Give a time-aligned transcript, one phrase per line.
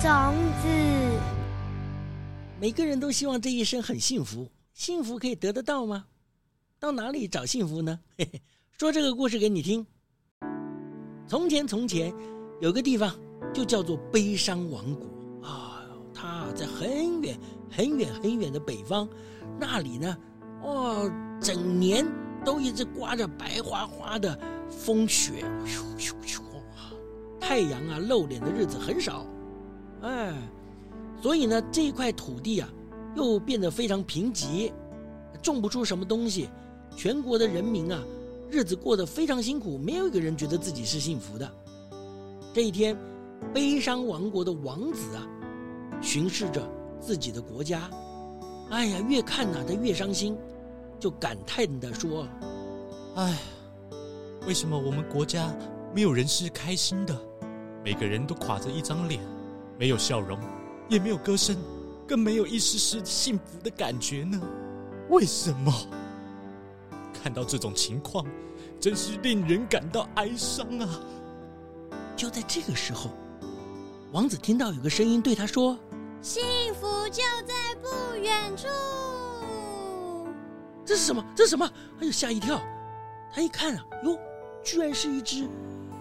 [0.00, 0.10] 种
[0.62, 0.68] 子，
[2.60, 6.04] 每个人都希望这一生很幸福，幸福可以得得到吗？
[6.78, 7.98] 到哪里找幸福呢？
[8.16, 8.40] 嘿嘿，
[8.78, 9.84] 说这个故事给你听。
[11.26, 12.14] 从前，从前
[12.60, 13.12] 有个地方
[13.52, 15.82] 就叫做悲伤王国啊，
[16.14, 17.36] 它在很远、
[17.68, 19.08] 很远、很远的北方，
[19.58, 20.16] 那里呢，
[20.62, 21.10] 哦，
[21.40, 22.06] 整年
[22.44, 24.38] 都一直刮着白花花的
[24.70, 26.40] 风雪，咻咻咻，
[27.40, 29.26] 太阳啊露脸的日子很少。
[30.02, 30.32] 哎，
[31.20, 32.68] 所以呢，这一块土地啊，
[33.16, 34.72] 又变得非常贫瘠，
[35.42, 36.48] 种不出什么东西，
[36.96, 38.00] 全国的人民啊，
[38.50, 41.50] 日子过得非常辛苦，没有一个人觉得自己是幸福的。
[42.54, 42.96] 这一天，
[43.52, 45.26] 悲伤王国的王子啊，
[46.00, 46.62] 巡视着
[47.00, 47.90] 自己的国家，
[48.70, 50.36] 哎呀，越看呐，他越伤心，
[51.00, 52.26] 就感叹地说
[53.16, 53.36] ：“哎，
[54.46, 55.52] 为什么我们国家
[55.92, 57.20] 没有人是开心的？
[57.84, 59.20] 每个人都垮着一张脸。”
[59.78, 60.36] 没有笑容，
[60.88, 61.56] 也没有歌声，
[62.04, 64.40] 更没有一丝丝幸福的感觉呢？
[65.08, 65.72] 为什么？
[67.22, 68.26] 看到这种情况，
[68.80, 71.00] 真是令人感到哀伤啊！
[72.16, 73.10] 就在这个时候，
[74.10, 75.78] 王子听到有个声音对他说
[76.20, 76.42] ：“幸
[76.74, 78.66] 福就在不远处。”
[80.84, 81.24] 这是什么？
[81.36, 81.70] 这是什么？
[82.00, 82.60] 哎呦，吓一跳！
[83.32, 84.18] 他一看啊，哟，
[84.64, 85.48] 居然是一只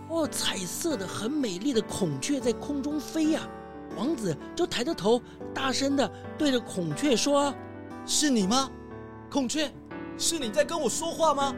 [0.09, 3.47] 哦，彩色的、很美丽的孔雀在空中飞呀！
[3.97, 5.19] 王子就抬着头，
[5.53, 7.53] 大声的对着孔雀说
[8.05, 8.69] ：“是你吗？
[9.29, 9.71] 孔雀，
[10.19, 11.53] 是你在跟我说话吗？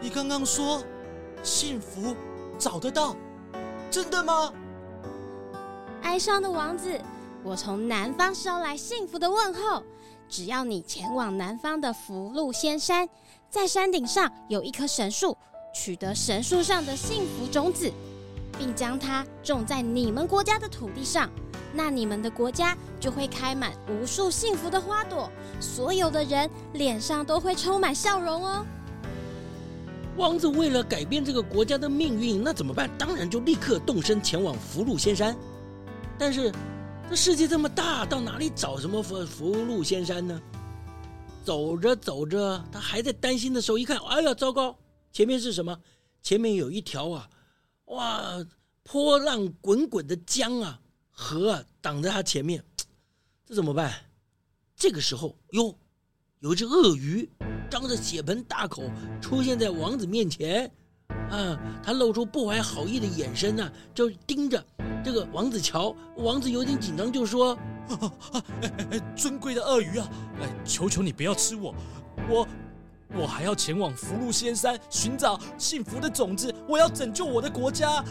[0.00, 0.82] 你刚刚说
[1.42, 2.16] 幸福
[2.58, 3.14] 找得到，
[3.90, 4.52] 真的吗？”
[6.02, 6.98] 哀伤的王子，
[7.44, 9.84] 我从南方捎来幸福的问候。
[10.28, 13.08] 只要你前往南方的福禄仙山，
[13.50, 15.36] 在山顶上有一棵神树，
[15.74, 17.92] 取得神树上的幸福种子。
[18.58, 21.30] 并将它种在你们国家的土地上，
[21.72, 28.66] 那你们的国家就会开满无数幸福的花朵，所有的人脸上都会充满笑容哦。
[30.16, 32.90] 王子为了改变这个国家的命运，那怎么办？
[32.98, 35.36] 当然就立刻动身前往福禄仙山。
[36.18, 36.52] 但是
[37.08, 40.40] 这世界这么大，到哪里找什么福福禄仙山呢？
[41.42, 44.76] 走着走着，他还在担心的时候，一看，哎呀，糟糕！
[45.10, 45.78] 前面是什么？
[46.22, 47.28] 前面有一条啊。
[47.86, 48.44] 哇，
[48.84, 50.78] 波浪滚滚的江啊，
[51.20, 52.64] 河啊，挡在他前面，
[53.44, 53.92] 这怎么办？
[54.74, 55.74] 这个时候，哟，
[56.38, 57.28] 有一只鳄鱼
[57.70, 60.72] 张着血盆大口出现在王子面前，
[61.28, 64.64] 啊，他露出不怀好意的眼神呢、啊，就盯着
[65.04, 65.94] 这个王子瞧。
[66.16, 67.54] 王子有点紧张，就说
[67.90, 70.08] ：“啊啊哎哎、尊贵的鳄鱼啊，
[70.40, 71.74] 哎，求求你不要吃我，
[72.30, 72.48] 我。”
[73.12, 78.04] 我还要前往福禄仙山寻找幸福的种子，我要拯救我的国家。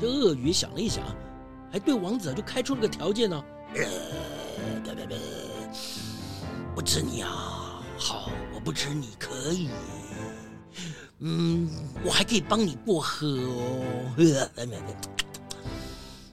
[0.00, 1.06] 这鳄鱼想了一想，
[1.72, 3.44] 还对王子就开出了个条件呢、哦。
[3.74, 5.16] 呃，别别别，
[6.74, 7.82] 不吃你啊！
[7.96, 9.70] 好，我不吃你可以。
[11.20, 11.70] 嗯，
[12.04, 13.82] 我还可以帮你过河哦。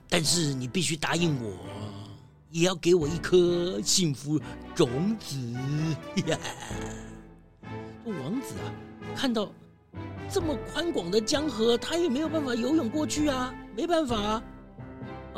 [0.09, 1.53] 但是你必须答应我，
[2.51, 4.37] 也要给我一颗幸福
[4.75, 5.37] 种子。
[8.05, 8.67] 王子啊，
[9.15, 9.49] 看到
[10.29, 14.43] 这么宽广的江河，他也没有办法游泳过去啊，没办法啊，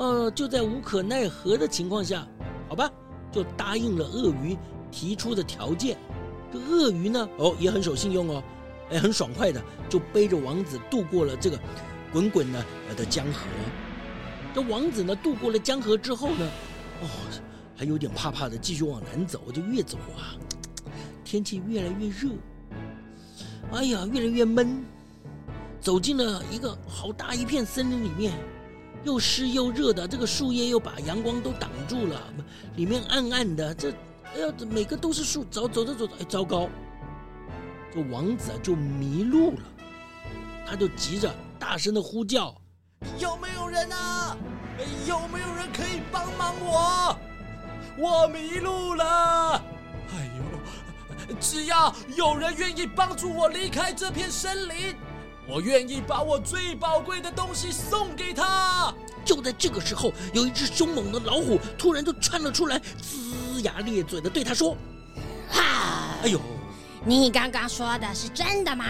[0.02, 2.28] 呃，就在无可奈何的情况下，
[2.68, 2.90] 好吧，
[3.32, 4.58] 就答应了鳄鱼
[4.90, 5.96] 提出的条件。
[6.52, 8.44] 这鳄鱼呢，哦，也很守信用哦，
[8.90, 11.60] 哎，很爽快的就背着王子渡过了这个
[12.12, 12.66] 滚滚的
[12.98, 13.46] 的江河。
[14.56, 16.50] 这王子呢，渡过了江河之后呢，
[17.04, 17.08] 哦，
[17.78, 20.34] 还有点怕怕的，继续往南走，就越走啊，
[21.24, 22.32] 天气越来越热。
[23.72, 24.84] 哎呀，越来越闷，
[25.80, 28.34] 走进了一个好大一片森林里面，
[29.04, 32.22] 又湿又热的，这个树叶又把阳光都挡住了，
[32.76, 33.92] 里面暗暗的，这
[34.36, 36.70] 哎呀，每个都是树，走走着走着，哎，糟糕，
[37.94, 39.64] 这王子就迷路了，
[40.66, 42.56] 他就急着大声的呼叫
[43.20, 44.38] ：“有没有人啊？
[45.08, 47.18] 有没有人可以帮忙我？
[47.98, 49.56] 我迷路了！”
[50.14, 50.42] 哎呦。
[51.40, 54.96] 只要有人愿意帮助我离开这片森林，
[55.48, 58.94] 我愿意把我最宝贵的东西送给他。
[59.24, 64.76] 就在这个时候，有一只凶猛的老虎突然就窜了出来，龇牙咧嘴的对他说
[65.52, 66.40] ：“哈，哎呦，
[67.06, 68.86] 你刚刚说的是真的吗？”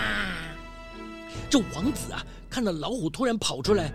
[1.50, 3.92] 这王子啊，看到老虎突然跑出来，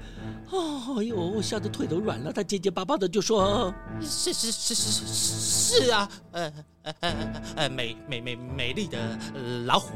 [0.50, 2.31] 哦，哎呦，吓得腿都软了。
[2.31, 6.52] 他结结巴巴的就说：“是是是是是是啊，呃
[6.82, 9.19] 呃呃呃，美美美美丽的
[9.64, 9.91] 老虎，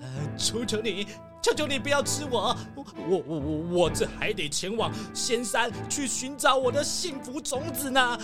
[0.00, 0.08] 呃，
[0.38, 1.08] 求求你。”
[1.44, 2.56] 求求你不要吃我！
[2.74, 3.38] 我我我
[3.80, 8.18] 我这还得前往仙山去寻找我的幸福种子呢。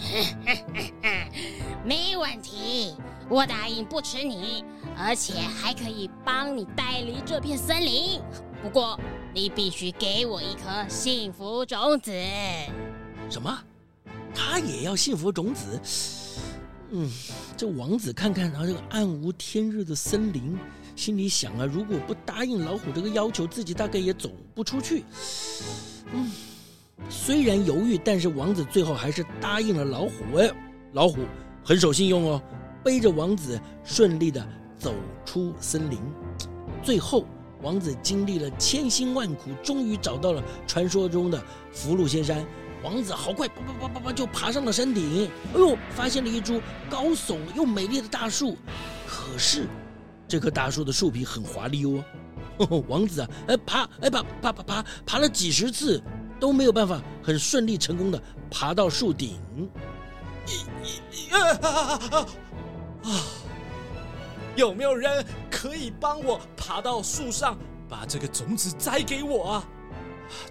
[1.82, 2.94] 没问题，
[3.30, 4.62] 我答应不吃你，
[4.94, 8.20] 而且还可以帮你带离这片森林。
[8.62, 9.00] 不过
[9.32, 12.12] 你必须给我一颗幸福种子。
[13.30, 13.58] 什么？
[14.34, 15.80] 他也要幸福种子？
[16.92, 17.10] 嗯，
[17.56, 20.58] 这王子看看啊，这个暗无天日的森林。
[21.00, 25.02] 心里想啊，如果不答应老虎这个要求，自己大概也走不出去。
[26.12, 26.30] 嗯，
[27.08, 30.36] 虽然犹豫，但是王子最后还是答应了老虎。
[30.36, 30.50] 哎，
[30.92, 31.20] 老虎
[31.64, 32.42] 很守信用哦，
[32.84, 34.46] 背着王子顺利的
[34.78, 34.92] 走
[35.24, 35.98] 出森林。
[36.82, 37.24] 最后，
[37.62, 41.42] 王子经历了千辛万苦，终于找到了传说中的
[41.72, 42.44] 福禄仙山。
[42.82, 45.26] 王子好快，叭叭叭叭叭就爬上了山顶。
[45.54, 46.60] 哎呦，发现了一株
[46.90, 48.54] 高耸又美丽的大树。
[49.08, 49.66] 可是。
[50.30, 52.04] 这棵大树的树皮很滑溜哦，
[52.58, 56.00] 呵呵，王子啊，哎爬，哎爬爬爬爬爬了几十次
[56.38, 59.40] 都没有办法很顺利成功的爬到树顶。
[61.32, 62.26] 啊！
[64.54, 69.64] 有没有人可以帮我爬到树上，把这个种子摘给我啊？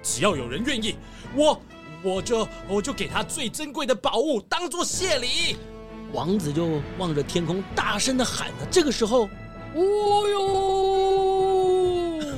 [0.03, 0.97] 只要有人愿意，
[1.33, 1.61] 我
[2.03, 5.55] 我就我就给他最珍贵的宝物当做谢礼。
[6.11, 8.65] 王子就望着天空大声的喊着。
[8.69, 9.29] 这个时候。
[9.75, 10.39] 哦哟！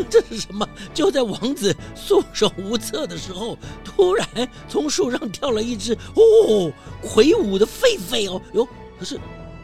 [0.10, 0.68] 这是什么？
[0.94, 4.28] 就在王子束手无策的时候，突然
[4.68, 8.68] 从树上跳了一只哦魁梧的狒狒哦哟！
[9.00, 9.16] 可是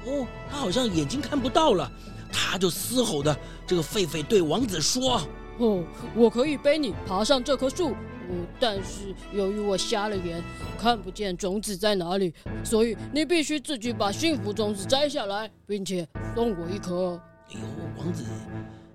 [0.06, 1.92] 哦，他好像眼睛看不到了，
[2.32, 3.36] 他就嘶吼的
[3.66, 5.22] 这个狒狒对王子说
[5.60, 5.84] ：“哦，
[6.16, 7.90] 我可以背你爬上这棵树，
[8.30, 10.42] 嗯，但是由于我瞎了眼，
[10.80, 12.34] 看不见种子在哪里，
[12.64, 17.60] 所以你必须自己把幸福种子摘下来，并且送我一颗。”哎呦，
[17.98, 18.24] 王子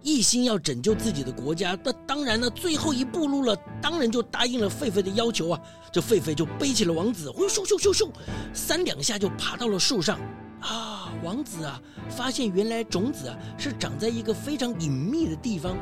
[0.03, 5.61] 一心要拯救自己的国家，那当然呢，最后一步路了，当然就答应了狒狒的要求啊。
[5.93, 8.11] 这狒狒就背起了王子，咻咻咻咻，
[8.53, 10.19] 三两下就爬到了树上。
[10.61, 15.77] 啊，王子啊，发现原来种子啊是长在一个非常隐秘的地方。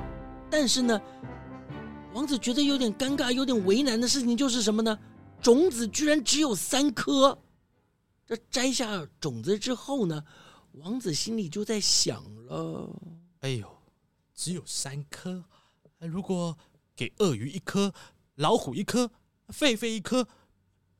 [0.50, 1.00] 但是呢，
[2.12, 4.98] 王子觉得有点尴尬、有点为难的事情就是什么呢？
[5.40, 7.36] 种子居然只有三颗。
[8.26, 10.22] 这摘下种子之后呢？
[10.74, 12.90] 王子心里就在想了
[13.40, 13.82] ：“哎呦，
[14.34, 15.44] 只有三颗，
[15.98, 16.58] 如果
[16.96, 17.94] 给鳄鱼一颗，
[18.34, 19.12] 老虎一颗，
[19.48, 20.26] 狒狒一颗，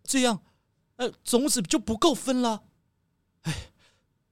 [0.05, 0.45] 这样，
[0.97, 2.65] 呃，种子就不够分了。
[3.43, 3.73] 哎，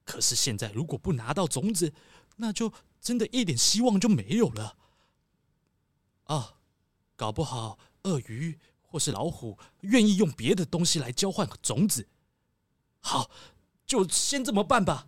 [0.05, 1.93] 可是现在如果不拿到种子，
[2.37, 2.71] 那就
[3.01, 4.77] 真的一点希望就没有了。
[6.23, 6.55] 啊，
[7.17, 12.07] 搞不好鳄鱼或是老虎愿意用别的东西来交换种子。
[13.01, 13.29] 好，
[13.85, 15.07] 就先这么办吧。”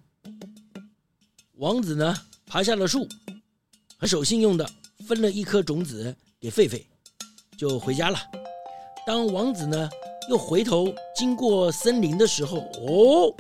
[1.62, 2.18] 王子呢，
[2.48, 3.08] 爬下了树，
[4.00, 4.68] 很守信用的
[5.08, 6.84] 分了一颗种子给狒狒，
[7.56, 8.18] 就回家了。
[9.06, 9.88] 当王子呢
[10.28, 13.32] 又回头经过森林的时候，哦，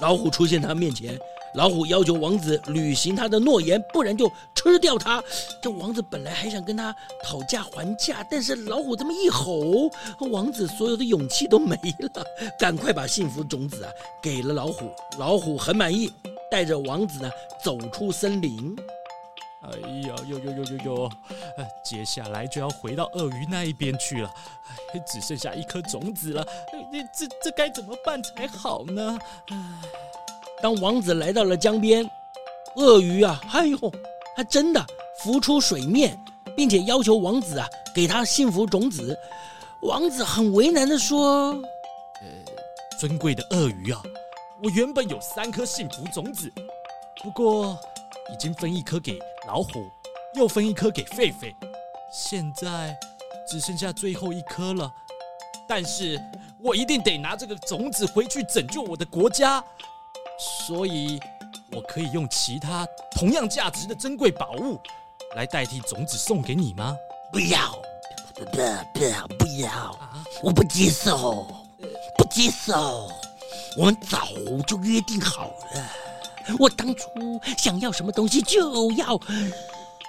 [0.00, 1.16] 老虎出现他面前。
[1.56, 5.22] 老虎要求王子履行他的诺言，不然就吃掉他。
[5.62, 6.94] 这王子本来还想跟他
[7.24, 9.90] 讨价还价，但是老虎这么一吼，
[10.30, 12.24] 王子所有的勇气都没了，
[12.58, 13.90] 赶快把幸福种子啊
[14.22, 14.90] 给了老虎。
[15.18, 16.12] 老虎很满意，
[16.50, 17.30] 带着王子呢
[17.64, 18.76] 走出森林。
[19.62, 19.70] 哎
[20.06, 21.10] 呀，呦呦呦呦呦，
[21.82, 24.30] 接下来就要回到鳄鱼那一边去了，
[25.10, 26.46] 只剩下一颗种子了，
[27.18, 29.18] 这这该怎么办才好呢？
[30.62, 32.08] 当王子来到了江边，
[32.76, 33.78] 鳄鱼啊，哎呦，
[34.34, 34.84] 他真的
[35.18, 36.18] 浮出水面，
[36.56, 39.16] 并且要求王子啊给他幸福种子。
[39.82, 41.50] 王子很为难地说
[42.22, 42.28] ：“呃，
[42.98, 44.02] 尊贵的鳄鱼啊，
[44.62, 46.50] 我原本有三颗幸福种子，
[47.22, 47.78] 不过
[48.32, 49.70] 已经分一颗给老虎，
[50.34, 51.54] 又分一颗给狒狒，
[52.10, 52.96] 现在
[53.46, 54.90] 只剩下最后一颗了。
[55.68, 56.18] 但是
[56.62, 59.62] 我一定得拿这个种子回去拯救我的国家。”
[60.38, 61.20] 所以，
[61.72, 64.78] 我可以用其他同样价值的珍贵宝物
[65.34, 66.96] 来代替种子送给你吗？
[67.32, 67.72] 不要，
[68.34, 68.58] 不不
[68.94, 71.46] 不不要，啊、我不接受，
[72.16, 73.08] 不接受。
[73.76, 74.28] 我们早
[74.66, 75.90] 就约定好了，
[76.58, 77.10] 我当初
[77.58, 79.20] 想要什么东西就要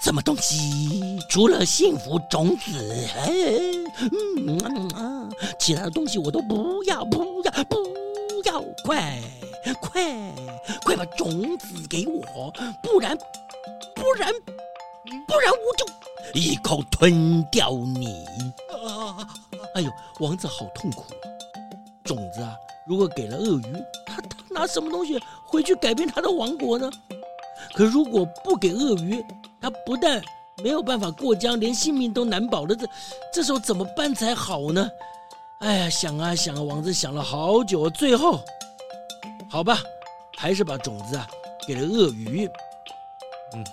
[0.01, 5.29] 什么东西，除了幸福种子，嗯嗯啊，
[5.60, 7.77] 其他的东西我都不要，不要，不
[8.46, 8.63] 要！
[8.86, 9.19] 快
[9.76, 10.02] 快
[10.84, 13.18] 快把种子给我，不然
[13.96, 14.34] 不然
[15.28, 15.86] 不然我就
[16.34, 18.26] 一口吞掉你！
[19.76, 21.06] 哎呦，王子好痛苦。
[22.04, 22.56] 种子啊，
[22.88, 26.90] 如果给了鳄鱼，他他拿什么东西回去改变他的王国呢？
[27.74, 29.24] 可如果不给鳄鱼，
[29.62, 30.22] 他不但
[30.64, 32.76] 没有办法过江，连性命都难保了。
[32.76, 32.88] 这
[33.34, 34.90] 这时候怎么办才好呢？
[35.60, 38.40] 哎呀，想啊想啊，王子想了好久，最后，
[39.50, 39.80] 好吧，
[40.38, 41.27] 还是把种子啊
[41.68, 42.50] 给了鳄鱼。
[43.54, 43.66] 嗯，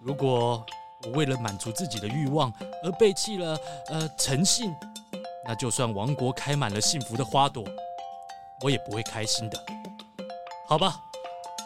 [0.00, 0.64] 如果
[1.04, 2.52] 我为了满足自己的欲望
[2.82, 4.74] 而背弃了呃诚信。
[5.48, 7.64] 那就算王国开满了幸福的花朵，
[8.62, 9.64] 我也不会开心的。
[10.66, 11.00] 好吧，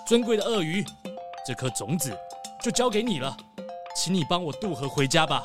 [0.06, 0.84] 尊贵的鳄鱼，
[1.46, 2.14] 这颗种子
[2.62, 3.34] 就交给你了，
[3.96, 5.42] 请你帮我渡河回家吧。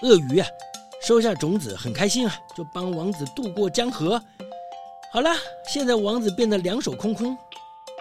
[0.00, 0.48] 鳄鱼啊，
[1.02, 4.18] 收下种子很开心啊，就帮王子渡过江河。
[5.14, 5.30] 好了，
[5.68, 7.38] 现在王子变得两手空空，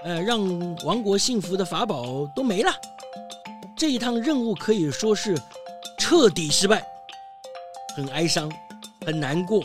[0.03, 0.41] 呃，让
[0.83, 2.73] 王国幸福的法宝都没了。
[3.77, 5.39] 这一趟任务可以说是
[5.99, 6.83] 彻底失败，
[7.95, 8.51] 很哀伤。
[9.05, 9.61] 很难过，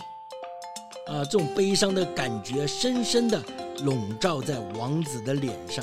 [1.07, 3.43] 啊，这种悲伤的感觉深深的
[3.83, 5.83] 笼罩在王子的脸上。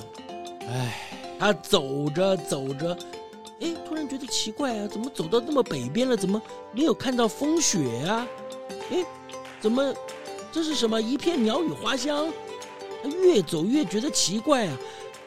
[0.70, 1.02] 哎，
[1.40, 2.96] 他走着走着，
[3.62, 6.16] 哎，突然觉得奇怪啊，怎么走到那么北边了？
[6.16, 6.40] 怎么
[6.74, 8.28] 没有看到风雪啊？
[8.92, 9.04] 哎，
[9.60, 9.92] 怎么
[10.56, 12.32] 这是什么一片鸟语花香？
[13.04, 14.78] 他越走越觉得奇怪啊。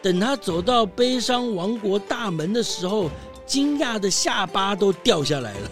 [0.00, 3.10] 等他走到悲伤王国大门的时候，
[3.44, 5.70] 惊讶的下巴都掉下来了，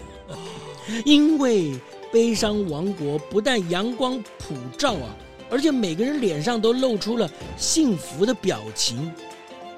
[1.07, 1.73] 因为。
[2.13, 5.15] 悲伤王国不但阳光普照啊，
[5.51, 9.13] 而且每个人脸上都露出了幸福的表情。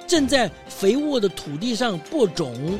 [0.07, 2.79] 正在肥沃的土地上播种，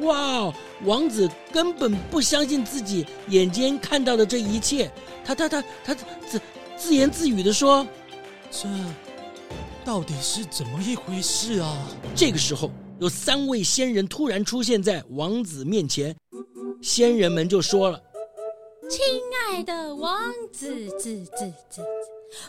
[0.00, 0.52] 哇！
[0.84, 4.90] 王子根本不相信自己眼睛看到的这一切，
[5.24, 6.40] 他他他他自
[6.76, 7.86] 自言自语地说
[8.50, 8.66] ：“这
[9.84, 16.16] 到底是怎么一回事啊？”这个时候，有三位仙人突然出现在王子面前，
[16.80, 18.00] 仙人们就说了。
[18.88, 19.00] 亲
[19.46, 20.18] 爱的王
[20.50, 21.82] 子，子子子子，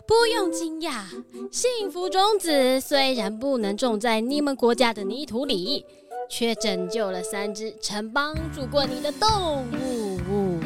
[0.07, 1.03] 不用惊讶。
[1.51, 5.85] 幸福种子虽然不能种在你们国家的泥土里，
[6.33, 10.61] 却拯救了三只曾帮助过你的动物。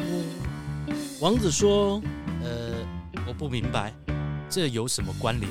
[1.18, 2.00] 王子说
[2.44, 2.76] ：“呃，
[3.26, 3.92] 我不明白，
[4.48, 5.50] 这有什么关联？”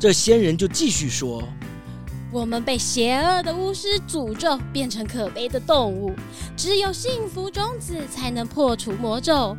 [0.00, 1.42] 这仙人就继续说。
[2.32, 6.14] 我们被邪恶的巫师诅咒，变成可悲的动物。
[6.56, 9.54] 只有幸福种子才能破除魔咒。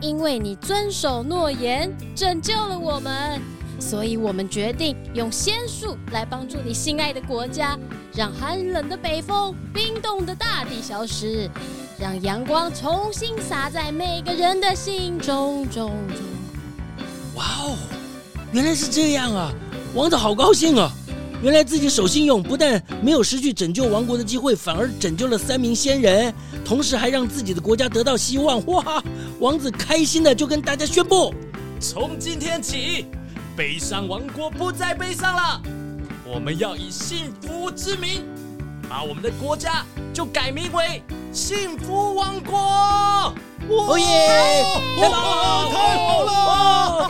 [0.00, 3.38] 因为你遵守诺言，拯救了我们，
[3.78, 7.78] 所以我们决定用仙术来帮助你心爱的国家，
[8.14, 11.50] 让寒冷的北风、冰冻的大地消失，
[11.98, 16.24] 让阳光重新洒在每个人的心中中中。
[17.34, 17.76] 哇哦，
[18.52, 19.52] 原来是这样啊！
[19.94, 20.90] 王子好高兴啊！
[21.42, 26.32] 原来自己守信用，不但没有失去拯救王国的机会，反而拯救了三名仙人，
[26.64, 28.64] 同时还让自己的国家得到希望。
[28.66, 29.02] 哇！
[29.40, 31.34] 王子开心的就跟大家宣布：
[31.78, 33.06] 从今天起，
[33.56, 35.62] 悲伤王国不再悲伤了，
[36.24, 38.26] 我们要以幸福之名，
[38.88, 41.00] 把我们的国家就改名为
[41.32, 42.58] 幸福王国。
[43.68, 44.64] 哦耶！
[44.98, 45.14] 太好
[46.24, 47.08] 了！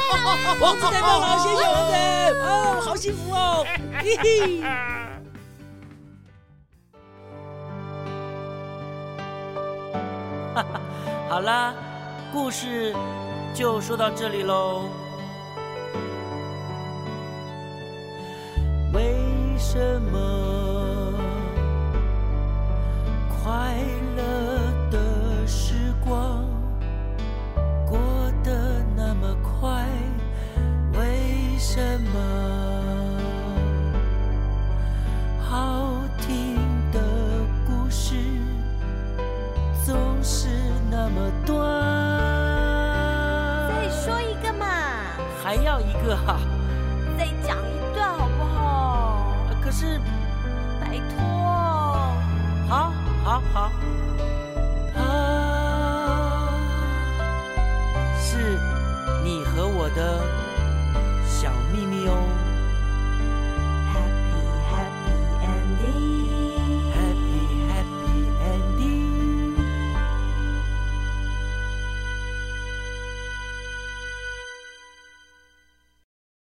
[0.60, 1.94] 王子太棒了，谢谢王子，
[2.42, 3.64] 哦，好幸福哦！
[4.02, 4.60] 嘿嘿。
[10.54, 10.80] 哈哈，
[11.30, 11.74] 好啦，
[12.32, 12.94] 故事
[13.54, 14.82] 就说到这里喽。
[19.74, 20.43] 什么。